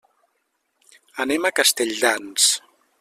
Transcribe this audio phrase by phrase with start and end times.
[1.25, 2.49] Anem a Castelldans.